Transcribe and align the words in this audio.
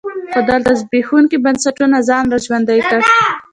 خو 0.31 0.39
دلته 0.49 0.71
زبېښونکي 0.79 1.37
بنسټونو 1.43 1.97
ځان 2.09 2.25
را 2.31 2.37
ژوندی 2.45 2.79
کړ. 2.89 3.01